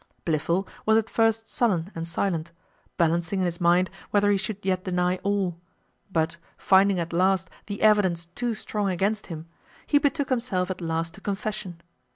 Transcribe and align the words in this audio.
Blifil 0.25 0.67
was 0.83 0.97
at 0.97 1.11
first 1.11 1.47
sullen 1.47 1.91
and 1.93 2.07
silent, 2.07 2.51
balancing 2.97 3.37
in 3.37 3.45
his 3.45 3.61
mind 3.61 3.91
whether 4.09 4.31
he 4.31 4.37
should 4.37 4.57
yet 4.63 4.83
deny 4.83 5.17
all; 5.17 5.59
but, 6.11 6.37
finding 6.57 6.99
at 6.99 7.13
last 7.13 7.51
the 7.67 7.83
evidence 7.83 8.25
too 8.33 8.55
strong 8.55 8.89
against 8.89 9.27
him, 9.27 9.45
he 9.85 9.99
betook 9.99 10.29
himself 10.29 10.71
at 10.71 10.81
last 10.81 11.13
to 11.13 11.21
confession. 11.21 11.81